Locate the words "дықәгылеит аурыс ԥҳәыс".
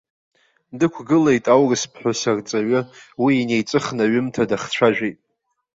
0.77-2.21